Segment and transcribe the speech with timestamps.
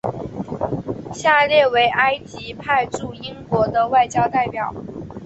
[1.13, 4.73] 下列为埃及派驻英国的外交代表。